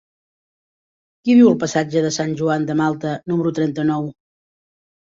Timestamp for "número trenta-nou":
3.33-4.15